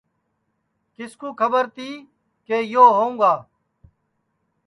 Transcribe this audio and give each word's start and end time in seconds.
کِس 0.95 1.11
کُو 1.19 1.27
کھٻر 1.39 1.65
تی 1.75 1.89
کہ 2.45 2.57
یو 2.73 2.85
ہؤں 2.97 3.13
گا 3.19 3.33